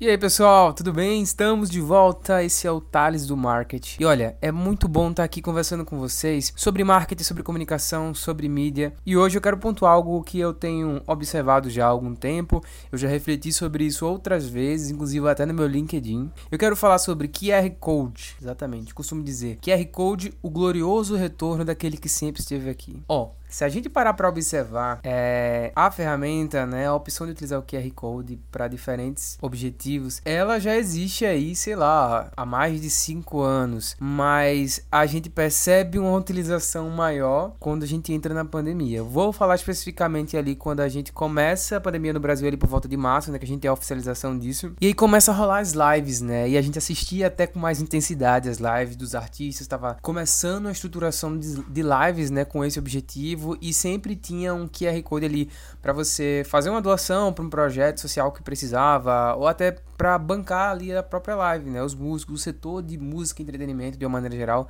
E 0.00 0.08
aí 0.08 0.16
pessoal, 0.16 0.72
tudo 0.72 0.92
bem? 0.92 1.20
Estamos 1.20 1.68
de 1.68 1.80
volta. 1.80 2.44
Esse 2.44 2.68
é 2.68 2.70
o 2.70 2.80
Thales 2.80 3.26
do 3.26 3.36
Market. 3.36 3.98
E 3.98 4.04
olha, 4.04 4.36
é 4.40 4.52
muito 4.52 4.86
bom 4.86 5.10
estar 5.10 5.24
aqui 5.24 5.42
conversando 5.42 5.84
com 5.84 5.98
vocês 5.98 6.52
sobre 6.54 6.84
marketing, 6.84 7.24
sobre 7.24 7.42
comunicação, 7.42 8.14
sobre 8.14 8.48
mídia. 8.48 8.92
E 9.04 9.16
hoje 9.16 9.36
eu 9.36 9.42
quero 9.42 9.58
pontuar 9.58 9.94
algo 9.94 10.22
que 10.22 10.38
eu 10.38 10.54
tenho 10.54 11.02
observado 11.04 11.68
já 11.68 11.86
há 11.86 11.88
algum 11.88 12.14
tempo. 12.14 12.62
Eu 12.92 12.96
já 12.96 13.08
refleti 13.08 13.52
sobre 13.52 13.86
isso 13.86 14.06
outras 14.06 14.48
vezes, 14.48 14.92
inclusive 14.92 15.28
até 15.28 15.44
no 15.44 15.52
meu 15.52 15.66
LinkedIn. 15.66 16.30
Eu 16.48 16.58
quero 16.60 16.76
falar 16.76 16.98
sobre 16.98 17.26
QR 17.26 17.68
Code. 17.80 18.36
Exatamente, 18.40 18.94
costumo 18.94 19.24
dizer. 19.24 19.58
QR 19.60 19.84
Code, 19.86 20.32
o 20.40 20.48
glorioso 20.48 21.16
retorno 21.16 21.64
daquele 21.64 21.96
que 21.96 22.08
sempre 22.08 22.40
esteve 22.40 22.70
aqui. 22.70 23.02
Ó, 23.08 23.30
se 23.48 23.64
a 23.64 23.68
gente 23.68 23.88
parar 23.88 24.12
para 24.12 24.28
observar 24.28 25.00
é, 25.02 25.72
a 25.74 25.90
ferramenta, 25.90 26.66
né, 26.66 26.86
a 26.86 26.94
opção 26.94 27.26
de 27.26 27.32
utilizar 27.32 27.58
o 27.58 27.62
QR 27.62 27.90
Code 27.94 28.38
para 28.52 28.68
diferentes 28.68 29.38
objetivos, 29.40 29.87
ela 30.24 30.58
já 30.58 30.76
existe 30.76 31.24
aí, 31.24 31.54
sei 31.54 31.76
lá, 31.76 32.30
há 32.36 32.44
mais 32.44 32.80
de 32.80 32.90
5 32.90 33.40
anos, 33.40 33.96
mas 33.98 34.80
a 34.90 35.06
gente 35.06 35.30
percebe 35.30 35.98
uma 35.98 36.16
utilização 36.16 36.90
maior 36.90 37.54
quando 37.58 37.82
a 37.82 37.86
gente 37.86 38.12
entra 38.12 38.34
na 38.34 38.44
pandemia. 38.44 39.02
Vou 39.02 39.32
falar 39.32 39.54
especificamente 39.54 40.36
ali 40.36 40.54
quando 40.54 40.80
a 40.80 40.88
gente 40.88 41.12
começa 41.12 41.76
a 41.76 41.80
pandemia 41.80 42.12
no 42.12 42.20
Brasil 42.20 42.46
ali 42.46 42.56
por 42.56 42.68
volta 42.68 42.88
de 42.88 42.96
março, 42.96 43.30
né, 43.30 43.38
que 43.38 43.44
a 43.44 43.48
gente 43.48 43.60
tem 43.60 43.68
a 43.68 43.72
oficialização 43.72 44.38
disso, 44.38 44.72
e 44.80 44.86
aí 44.86 44.94
começa 44.94 45.30
a 45.30 45.34
rolar 45.34 45.60
as 45.60 45.72
lives, 45.72 46.20
né, 46.20 46.48
e 46.48 46.56
a 46.56 46.62
gente 46.62 46.78
assistia 46.78 47.28
até 47.28 47.46
com 47.46 47.58
mais 47.58 47.80
intensidade 47.80 48.48
as 48.48 48.58
lives 48.58 48.96
dos 48.96 49.14
artistas, 49.14 49.62
estava 49.62 49.96
começando 50.02 50.66
a 50.66 50.72
estruturação 50.72 51.38
de 51.38 51.82
lives, 51.82 52.30
né, 52.30 52.44
com 52.44 52.64
esse 52.64 52.78
objetivo 52.78 53.56
e 53.60 53.72
sempre 53.72 54.16
tinha 54.16 54.54
um 54.54 54.68
QR 54.68 55.00
Code 55.02 55.26
ali 55.26 55.50
para 55.80 55.92
você 55.92 56.42
fazer 56.46 56.70
uma 56.70 56.82
doação 56.82 57.32
para 57.32 57.44
um 57.44 57.50
projeto 57.50 58.00
social 58.00 58.32
que 58.32 58.42
precisava 58.42 59.34
ou 59.34 59.46
até 59.46 59.76
para 59.96 60.16
bancar 60.18 60.70
ali 60.70 60.94
a 60.94 61.02
própria 61.02 61.34
live, 61.34 61.70
né? 61.70 61.82
Os 61.82 61.94
músicos, 61.94 62.40
o 62.40 62.42
setor 62.42 62.82
de 62.82 62.96
música 62.98 63.40
e 63.40 63.44
entretenimento 63.44 63.98
de 63.98 64.04
uma 64.04 64.12
maneira 64.12 64.36
geral 64.36 64.68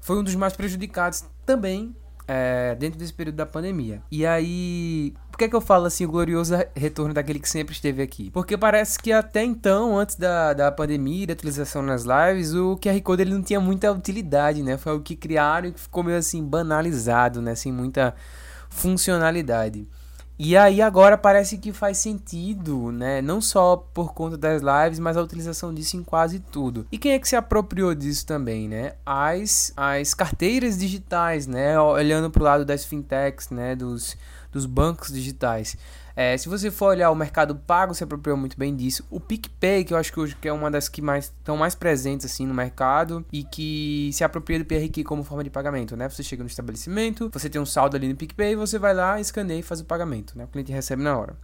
foi 0.00 0.18
um 0.18 0.22
dos 0.22 0.34
mais 0.34 0.54
prejudicados 0.54 1.24
também 1.46 1.94
é, 2.26 2.74
dentro 2.74 2.98
desse 2.98 3.12
período 3.12 3.36
da 3.36 3.46
pandemia. 3.46 4.02
E 4.10 4.24
aí, 4.24 5.14
por 5.30 5.38
que, 5.38 5.44
é 5.44 5.48
que 5.48 5.56
eu 5.56 5.60
falo 5.60 5.86
assim, 5.86 6.04
o 6.04 6.08
glorioso 6.08 6.54
retorno 6.74 7.12
daquele 7.12 7.38
que 7.38 7.48
sempre 7.48 7.74
esteve 7.74 8.02
aqui? 8.02 8.30
Porque 8.30 8.56
parece 8.56 8.98
que 8.98 9.12
até 9.12 9.42
então, 9.42 9.98
antes 9.98 10.16
da, 10.16 10.52
da 10.52 10.70
pandemia 10.72 11.26
da 11.26 11.32
utilização 11.32 11.82
nas 11.82 12.04
lives, 12.04 12.54
o 12.54 12.76
QR 12.76 13.00
Code 13.02 13.22
ele 13.22 13.34
não 13.34 13.42
tinha 13.42 13.60
muita 13.60 13.90
utilidade, 13.92 14.62
né? 14.62 14.76
Foi 14.76 14.96
o 14.96 15.00
que 15.00 15.16
criaram 15.16 15.68
e 15.68 15.72
ficou 15.72 16.02
meio 16.02 16.18
assim 16.18 16.44
banalizado, 16.44 17.40
né? 17.40 17.54
Sem 17.54 17.72
muita 17.72 18.14
funcionalidade. 18.70 19.86
E 20.38 20.56
aí 20.56 20.80
agora 20.82 21.16
parece 21.16 21.58
que 21.58 21.72
faz 21.72 21.98
sentido, 21.98 22.90
né? 22.90 23.22
Não 23.22 23.40
só 23.40 23.76
por 23.76 24.12
conta 24.12 24.36
das 24.36 24.62
lives, 24.62 24.98
mas 24.98 25.16
a 25.16 25.22
utilização 25.22 25.72
disso 25.72 25.96
em 25.96 26.02
quase 26.02 26.40
tudo. 26.40 26.86
E 26.90 26.98
quem 26.98 27.12
é 27.12 27.18
que 27.18 27.28
se 27.28 27.36
apropriou 27.36 27.94
disso 27.94 28.26
também, 28.26 28.68
né? 28.68 28.94
As, 29.04 29.72
as 29.76 30.14
carteiras 30.14 30.78
digitais, 30.78 31.46
né? 31.46 31.78
Olhando 31.78 32.30
para 32.30 32.40
o 32.40 32.44
lado 32.44 32.64
das 32.64 32.84
fintechs, 32.84 33.50
né? 33.50 33.76
Dos, 33.76 34.16
dos 34.52 34.66
bancos 34.66 35.12
digitais. 35.12 35.76
É, 36.14 36.36
se 36.36 36.48
você 36.48 36.70
for 36.70 36.88
olhar 36.88 37.10
o 37.10 37.14
mercado 37.14 37.56
pago, 37.56 37.94
se 37.94 38.04
apropriou 38.04 38.36
muito 38.36 38.56
bem 38.58 38.76
disso. 38.76 39.04
O 39.10 39.18
PicPay, 39.18 39.82
que 39.82 39.94
eu 39.94 39.98
acho 39.98 40.12
que 40.12 40.20
hoje 40.20 40.36
é 40.42 40.52
uma 40.52 40.70
das 40.70 40.88
que 40.88 41.00
mais 41.00 41.24
estão 41.24 41.56
mais 41.56 41.74
presentes 41.74 42.26
assim 42.26 42.46
no 42.46 42.52
mercado 42.52 43.24
e 43.32 43.42
que 43.42 44.10
se 44.12 44.22
apropria 44.22 44.58
do 44.58 44.64
PRQ 44.64 45.04
como 45.04 45.24
forma 45.24 45.42
de 45.42 45.50
pagamento, 45.50 45.96
né? 45.96 46.08
Você 46.08 46.22
chega 46.22 46.42
no 46.42 46.48
estabelecimento, 46.48 47.30
você 47.32 47.48
tem 47.48 47.60
um 47.60 47.66
saldo 47.66 47.96
ali 47.96 48.08
no 48.08 48.14
PicPay, 48.14 48.54
você 48.54 48.78
vai 48.78 48.94
lá, 48.94 49.18
escaneia 49.20 49.60
e 49.60 49.62
faz 49.62 49.80
o 49.80 49.84
pagamento, 49.84 50.36
né? 50.36 50.44
O 50.44 50.48
cliente 50.48 50.70
recebe 50.70 51.02
na 51.02 51.16
hora. 51.18 51.36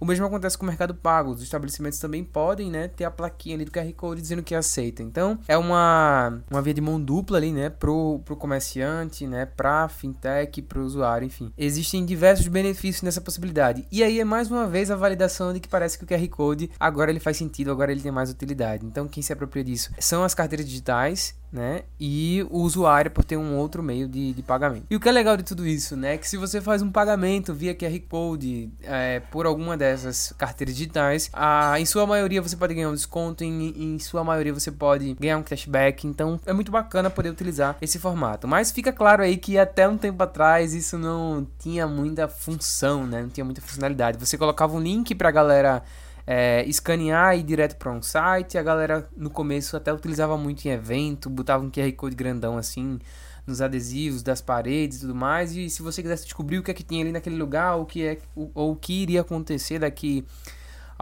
O 0.00 0.04
mesmo 0.04 0.26
acontece 0.26 0.56
com 0.56 0.64
o 0.64 0.68
mercado 0.68 0.94
pago. 0.94 1.30
Os 1.30 1.42
estabelecimentos 1.42 1.98
também 1.98 2.24
podem, 2.24 2.70
né, 2.70 2.88
ter 2.88 3.04
a 3.04 3.10
plaquinha 3.10 3.56
ali 3.56 3.64
do 3.64 3.70
QR 3.70 3.92
Code 3.94 4.20
dizendo 4.20 4.42
que 4.42 4.54
aceita. 4.54 5.02
Então, 5.02 5.38
é 5.46 5.56
uma, 5.56 6.40
uma 6.50 6.62
via 6.62 6.74
de 6.74 6.80
mão 6.80 7.00
dupla 7.00 7.38
ali, 7.38 7.52
né, 7.52 7.70
pro, 7.70 8.20
pro 8.24 8.36
comerciante, 8.36 9.26
né, 9.26 9.46
pra 9.46 9.88
fintech, 9.88 10.62
pro 10.62 10.84
usuário, 10.84 11.26
enfim. 11.26 11.52
Existem 11.56 12.04
diversos 12.04 12.48
benefícios 12.48 13.02
nessa 13.02 13.20
possibilidade. 13.20 13.86
E 13.90 14.02
aí 14.02 14.20
é 14.20 14.24
mais 14.24 14.50
uma 14.50 14.66
vez 14.66 14.90
a 14.90 14.96
validação 14.96 15.52
de 15.52 15.60
que 15.60 15.68
parece 15.68 15.98
que 15.98 16.04
o 16.04 16.06
QR 16.06 16.28
Code 16.28 16.70
agora 16.78 17.10
ele 17.10 17.20
faz 17.20 17.36
sentido, 17.36 17.70
agora 17.70 17.92
ele 17.92 18.00
tem 18.00 18.12
mais 18.12 18.30
utilidade. 18.30 18.84
Então, 18.84 19.08
quem 19.08 19.22
se 19.22 19.32
apropria 19.32 19.64
disso 19.64 19.90
são 19.98 20.24
as 20.24 20.34
carteiras 20.34 20.66
digitais 20.66 21.34
né? 21.54 21.82
E 22.00 22.44
o 22.50 22.58
usuário 22.58 23.10
por 23.10 23.24
ter 23.24 23.36
um 23.36 23.56
outro 23.56 23.80
meio 23.82 24.08
de, 24.08 24.32
de 24.32 24.42
pagamento. 24.42 24.86
E 24.90 24.96
o 24.96 25.00
que 25.00 25.08
é 25.08 25.12
legal 25.12 25.36
de 25.36 25.44
tudo 25.44 25.64
isso, 25.64 25.96
né? 25.96 26.14
É 26.14 26.18
que 26.18 26.28
se 26.28 26.36
você 26.36 26.60
faz 26.60 26.82
um 26.82 26.90
pagamento 26.90 27.54
via 27.54 27.74
QR 27.74 27.96
Code 28.08 28.70
é, 28.82 29.20
por 29.30 29.46
alguma 29.46 29.76
dessas 29.76 30.34
carteiras 30.36 30.74
digitais, 30.74 31.30
a, 31.32 31.78
em 31.78 31.86
sua 31.86 32.06
maioria 32.06 32.42
você 32.42 32.56
pode 32.56 32.74
ganhar 32.74 32.90
um 32.90 32.94
desconto, 32.94 33.44
em, 33.44 33.94
em 33.94 33.98
sua 34.00 34.24
maioria 34.24 34.52
você 34.52 34.72
pode 34.72 35.14
ganhar 35.14 35.38
um 35.38 35.44
cashback. 35.44 36.06
Então 36.06 36.40
é 36.44 36.52
muito 36.52 36.72
bacana 36.72 37.08
poder 37.08 37.30
utilizar 37.30 37.76
esse 37.80 38.00
formato. 38.00 38.48
Mas 38.48 38.72
fica 38.72 38.92
claro 38.92 39.22
aí 39.22 39.36
que 39.36 39.56
até 39.56 39.88
um 39.88 39.96
tempo 39.96 40.20
atrás 40.22 40.74
isso 40.74 40.98
não 40.98 41.46
tinha 41.60 41.86
muita 41.86 42.26
função, 42.26 43.06
né? 43.06 43.22
Não 43.22 43.28
tinha 43.28 43.44
muita 43.44 43.60
funcionalidade. 43.60 44.18
Você 44.18 44.36
colocava 44.36 44.74
um 44.74 44.80
link 44.80 45.14
pra 45.14 45.30
galera 45.30 45.84
é, 46.26 46.64
escanear 46.66 47.36
e 47.36 47.40
ir 47.40 47.42
direto 47.42 47.76
para 47.76 47.92
um 47.92 48.02
site. 48.02 48.58
A 48.58 48.62
galera 48.62 49.08
no 49.16 49.30
começo 49.30 49.76
até 49.76 49.92
utilizava 49.92 50.36
muito 50.36 50.64
em 50.66 50.70
evento, 50.70 51.28
botava 51.28 51.64
um 51.64 51.70
QR 51.70 51.92
Code 51.92 52.16
grandão 52.16 52.56
assim 52.56 52.98
nos 53.46 53.60
adesivos 53.60 54.22
das 54.22 54.40
paredes 54.40 54.98
e 54.98 55.00
tudo 55.02 55.14
mais. 55.14 55.54
E 55.56 55.68
se 55.68 55.82
você 55.82 56.02
quisesse 56.02 56.24
descobrir 56.24 56.58
o 56.58 56.62
que 56.62 56.70
é 56.70 56.74
que 56.74 56.82
tinha 56.82 57.02
ali 57.02 57.12
naquele 57.12 57.36
lugar, 57.36 57.76
o 57.76 57.84
que 57.84 58.04
é 58.04 58.18
ou 58.34 58.72
o 58.72 58.76
que 58.76 59.02
iria 59.02 59.20
acontecer 59.20 59.78
daqui 59.78 60.24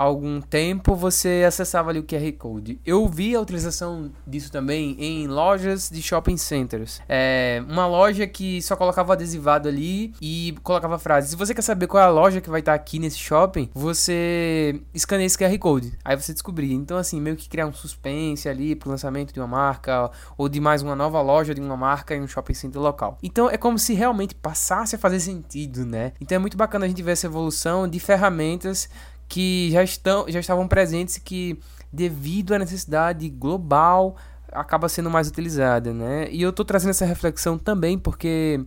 algum 0.02 0.40
tempo 0.40 0.94
você 0.94 1.44
acessava 1.46 1.90
ali 1.90 2.00
o 2.00 2.02
QR 2.02 2.32
Code. 2.32 2.80
Eu 2.84 3.06
vi 3.08 3.34
a 3.34 3.40
utilização 3.40 4.10
disso 4.26 4.50
também 4.50 4.96
em 4.98 5.26
lojas 5.26 5.88
de 5.88 6.02
shopping 6.02 6.36
centers. 6.36 7.00
É 7.08 7.62
uma 7.68 7.86
loja 7.86 8.26
que 8.26 8.60
só 8.62 8.74
colocava 8.74 9.12
adesivado 9.12 9.68
ali 9.68 10.12
e 10.20 10.56
colocava 10.62 10.98
frase. 10.98 11.28
Se 11.28 11.36
você 11.36 11.54
quer 11.54 11.62
saber 11.62 11.86
qual 11.86 12.02
é 12.02 12.06
a 12.06 12.10
loja 12.10 12.40
que 12.40 12.50
vai 12.50 12.60
estar 12.60 12.74
aqui 12.74 12.98
nesse 12.98 13.18
shopping, 13.18 13.70
você 13.72 14.80
escaneia 14.92 15.26
esse 15.26 15.38
QR 15.38 15.56
Code. 15.58 15.92
Aí 16.04 16.16
você 16.16 16.32
descobria. 16.32 16.74
Então, 16.74 16.96
assim, 16.96 17.20
meio 17.20 17.36
que 17.36 17.48
criar 17.48 17.66
um 17.66 17.72
suspense 17.72 18.48
ali 18.48 18.74
pro 18.74 18.90
lançamento 18.90 19.32
de 19.32 19.38
uma 19.38 19.46
marca 19.46 20.10
ou 20.36 20.48
de 20.48 20.60
mais 20.60 20.82
uma 20.82 20.96
nova 20.96 21.20
loja 21.20 21.54
de 21.54 21.60
uma 21.60 21.76
marca 21.76 22.14
em 22.14 22.20
um 22.20 22.26
shopping 22.26 22.54
center 22.54 22.80
local. 22.80 23.18
Então, 23.22 23.48
é 23.48 23.56
como 23.56 23.78
se 23.78 23.94
realmente 23.94 24.34
passasse 24.34 24.96
a 24.96 24.98
fazer 24.98 25.20
sentido, 25.20 25.84
né? 25.86 26.12
Então, 26.20 26.36
é 26.36 26.38
muito 26.38 26.56
bacana 26.56 26.86
a 26.86 26.88
gente 26.88 27.02
ver 27.02 27.12
essa 27.12 27.26
evolução 27.26 27.86
de 27.86 28.00
ferramentas 28.00 28.88
que 29.32 29.70
já, 29.70 29.82
estão, 29.82 30.26
já 30.28 30.40
estavam 30.40 30.68
presentes 30.68 31.16
que, 31.16 31.58
devido 31.90 32.52
à 32.52 32.58
necessidade 32.58 33.30
global, 33.30 34.14
acaba 34.52 34.90
sendo 34.90 35.08
mais 35.08 35.26
utilizada, 35.26 35.90
né? 35.90 36.28
E 36.30 36.42
eu 36.42 36.50
estou 36.50 36.66
trazendo 36.66 36.90
essa 36.90 37.06
reflexão 37.06 37.56
também 37.56 37.98
porque 37.98 38.62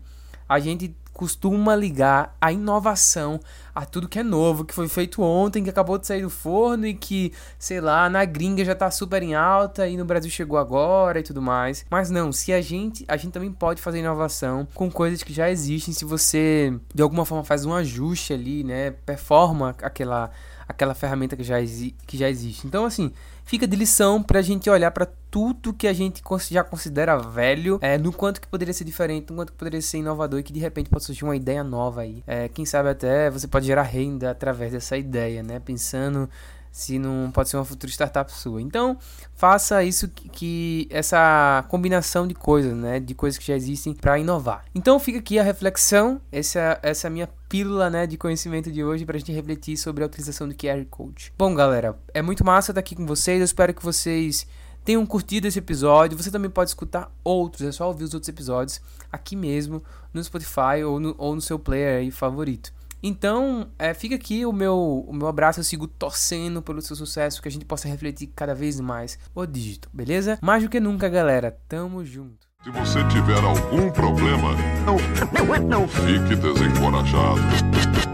a 0.50 0.58
gente 0.58 0.96
costuma 1.14 1.76
ligar 1.76 2.36
a 2.42 2.52
inovação 2.52 3.40
a 3.76 3.86
tudo 3.86 4.08
que 4.08 4.18
é 4.18 4.24
novo, 4.24 4.64
que 4.64 4.74
foi 4.74 4.88
feito 4.88 5.22
ontem, 5.22 5.62
que 5.62 5.70
acabou 5.70 5.98
de 5.98 6.08
sair 6.08 6.22
do 6.22 6.30
forno 6.30 6.88
e 6.88 6.94
que, 6.94 7.34
sei 7.60 7.82
lá, 7.82 8.10
na 8.10 8.24
gringa 8.24 8.64
já 8.64 8.74
tá 8.74 8.90
super 8.90 9.22
em 9.22 9.36
alta 9.36 9.86
e 9.86 9.98
no 9.98 10.06
Brasil 10.06 10.32
chegou 10.32 10.58
agora 10.58 11.20
e 11.20 11.24
tudo 11.24 11.42
mais. 11.42 11.86
Mas 11.90 12.10
não, 12.10 12.32
se 12.32 12.54
a 12.54 12.62
gente, 12.62 13.04
a 13.08 13.18
gente 13.18 13.34
também 13.34 13.52
pode 13.52 13.82
fazer 13.82 14.00
inovação 14.00 14.66
com 14.74 14.90
coisas 14.90 15.22
que 15.22 15.34
já 15.34 15.52
existem, 15.52 15.94
se 15.94 16.06
você 16.06 16.74
de 16.94 17.02
alguma 17.02 17.26
forma 17.26 17.44
faz 17.44 17.66
um 17.66 17.74
ajuste 17.74 18.32
ali, 18.32 18.64
né, 18.64 18.92
performa 18.92 19.76
aquela 19.82 20.32
aquela 20.68 20.94
ferramenta 20.94 21.36
que 21.36 21.44
já, 21.44 21.58
que 22.06 22.18
já 22.18 22.30
existe. 22.30 22.66
Então, 22.66 22.86
assim, 22.86 23.12
fica 23.44 23.68
de 23.68 23.76
lição 23.76 24.22
pra 24.22 24.42
gente 24.42 24.70
olhar 24.70 24.92
para 24.92 25.08
tudo 25.30 25.74
que 25.74 25.88
a 25.88 25.94
gente 25.94 26.22
já 26.50 26.64
considera 26.64 27.18
velho, 27.18 27.78
é, 27.82 27.98
no 27.98 28.12
quanto 28.12 28.40
que 28.40 28.48
poderia 28.48 28.74
ser 28.74 28.86
diferente, 28.86 29.30
no 29.30 29.36
quanto 29.36 29.52
que 29.52 29.58
poderia 29.58 29.82
ser 29.82 29.98
inovador 29.98 30.40
e 30.40 30.44
que 30.44 30.54
de 30.54 30.60
repente 30.60 30.90
pode 30.90 31.04
surgir 31.04 31.24
uma 31.24 31.36
ideia 31.36 31.64
nova 31.64 32.02
aí. 32.02 32.24
É, 32.26 32.48
quem 32.48 32.66
sabe 32.66 32.90
até 32.90 33.30
você 33.30 33.48
pode 33.48 33.65
gerar 33.66 33.84
renda 33.84 34.32
através 34.32 34.72
dessa 34.72 34.98
ideia, 34.98 35.44
né? 35.44 35.60
Pensando 35.60 36.30
se 36.76 37.00
não 37.00 37.32
pode 37.32 37.48
ser 37.48 37.56
uma 37.56 37.64
futura 37.64 37.90
startup 37.90 38.30
sua. 38.30 38.62
Então, 38.62 38.98
faça 39.34 39.82
isso 39.82 40.10
que, 40.10 40.28
que 40.28 40.88
essa 40.90 41.64
combinação 41.70 42.28
de 42.28 42.34
coisas, 42.34 42.76
né, 42.76 43.00
de 43.00 43.16
coisas 43.16 43.38
que 43.38 43.48
já 43.48 43.56
existem 43.56 43.94
para 43.94 44.20
inovar. 44.20 44.66
Então, 44.76 45.00
fica 45.00 45.20
aqui 45.20 45.40
a 45.40 45.44
reflexão, 45.44 46.20
essa 46.34 46.78
essa 46.84 47.08
é 47.08 47.10
minha 47.10 47.30
pílula, 47.48 47.90
né, 47.90 48.06
de 48.06 48.18
conhecimento 48.18 48.70
de 48.70 48.84
hoje 48.84 49.06
para 49.06 49.16
a 49.16 49.20
gente 49.20 49.32
refletir 49.32 49.78
sobre 49.78 50.04
a 50.04 50.08
utilização 50.08 50.50
do 50.50 50.54
QR 50.54 50.84
Code. 50.90 51.32
Bom, 51.38 51.56
galera, 51.56 51.98
é 52.14 52.22
muito 52.22 52.44
massa 52.44 52.74
estar 52.74 52.82
aqui 52.82 52.94
com 52.94 53.06
vocês. 53.06 53.40
Eu 53.40 53.46
espero 53.46 53.74
que 53.74 53.82
vocês 53.82 54.46
tenham 54.84 55.06
curtido 55.06 55.48
esse 55.48 55.60
episódio. 55.60 56.18
Você 56.18 56.30
também 56.30 56.52
pode 56.52 56.72
escutar 56.72 57.10
outros, 57.24 57.66
é 57.66 57.72
só 57.72 57.88
ouvir 57.88 58.04
os 58.04 58.14
outros 58.14 58.28
episódios 58.28 58.82
aqui 59.10 59.38
mesmo 59.38 59.82
no 60.14 60.22
Spotify 60.22 60.84
ou 60.86 61.00
no, 61.00 61.16
ou 61.18 61.34
no 61.36 61.42
seu 61.42 61.58
player 61.58 62.12
favorito. 62.12 62.74
Então, 63.08 63.68
é, 63.78 63.94
fica 63.94 64.16
aqui 64.16 64.48
o 64.48 64.52
meu, 64.52 65.06
o 65.08 65.14
meu 65.14 65.28
abraço. 65.28 65.60
Eu 65.60 65.64
sigo 65.64 65.88
torcendo 65.88 66.60
pelo 66.60 66.82
seu 66.82 66.96
sucesso, 66.96 67.40
que 67.40 67.48
a 67.48 67.52
gente 67.52 67.64
possa 67.64 67.88
refletir 67.88 68.32
cada 68.36 68.56
vez 68.56 68.80
mais 68.80 69.20
o 69.36 69.46
dígito, 69.46 69.88
beleza? 69.94 70.40
Mais 70.42 70.64
do 70.64 70.70
que 70.70 70.80
nunca, 70.80 71.08
galera. 71.08 71.56
Tamo 71.70 72.04
junto. 72.04 72.48
Se 72.64 72.72
você 72.72 73.04
tiver 73.10 73.44
algum 73.44 73.92
problema, 73.92 74.56
não, 74.88 75.60
não 75.68 75.88
fique 75.88 76.36
desencorajado. 76.36 77.42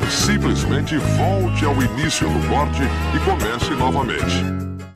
Simplesmente 0.10 0.98
volte 0.98 1.64
ao 1.64 1.82
início 1.82 2.28
do 2.28 2.50
corte 2.50 2.82
e 3.16 3.20
comece 3.24 3.72
novamente. 3.76 4.71